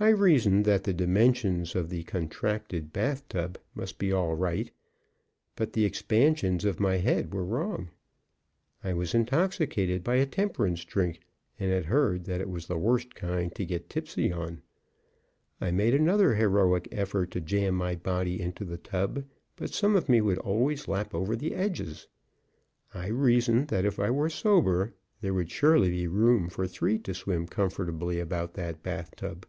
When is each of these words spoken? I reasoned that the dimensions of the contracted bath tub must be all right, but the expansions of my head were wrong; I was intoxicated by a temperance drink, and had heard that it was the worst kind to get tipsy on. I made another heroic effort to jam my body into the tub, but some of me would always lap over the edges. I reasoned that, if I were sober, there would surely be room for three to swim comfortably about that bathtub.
I 0.00 0.08
reasoned 0.08 0.64
that 0.64 0.82
the 0.82 0.92
dimensions 0.92 1.76
of 1.76 1.88
the 1.88 2.02
contracted 2.02 2.92
bath 2.92 3.28
tub 3.28 3.58
must 3.76 3.96
be 3.96 4.10
all 4.12 4.34
right, 4.34 4.72
but 5.54 5.72
the 5.72 5.84
expansions 5.84 6.64
of 6.64 6.80
my 6.80 6.96
head 6.96 7.32
were 7.32 7.44
wrong; 7.44 7.90
I 8.82 8.92
was 8.92 9.14
intoxicated 9.14 10.02
by 10.02 10.16
a 10.16 10.26
temperance 10.26 10.84
drink, 10.84 11.20
and 11.60 11.70
had 11.70 11.84
heard 11.84 12.24
that 12.24 12.40
it 12.40 12.50
was 12.50 12.66
the 12.66 12.76
worst 12.76 13.14
kind 13.14 13.54
to 13.54 13.64
get 13.64 13.88
tipsy 13.88 14.32
on. 14.32 14.62
I 15.60 15.70
made 15.70 15.94
another 15.94 16.34
heroic 16.34 16.88
effort 16.90 17.30
to 17.30 17.40
jam 17.40 17.76
my 17.76 17.94
body 17.94 18.40
into 18.40 18.64
the 18.64 18.78
tub, 18.78 19.22
but 19.54 19.72
some 19.72 19.94
of 19.94 20.08
me 20.08 20.20
would 20.20 20.38
always 20.38 20.88
lap 20.88 21.14
over 21.14 21.36
the 21.36 21.54
edges. 21.54 22.08
I 22.92 23.06
reasoned 23.06 23.68
that, 23.68 23.84
if 23.84 24.00
I 24.00 24.10
were 24.10 24.28
sober, 24.28 24.92
there 25.20 25.34
would 25.34 25.52
surely 25.52 25.90
be 25.90 26.08
room 26.08 26.48
for 26.48 26.66
three 26.66 26.98
to 26.98 27.14
swim 27.14 27.46
comfortably 27.46 28.18
about 28.18 28.54
that 28.54 28.82
bathtub. 28.82 29.46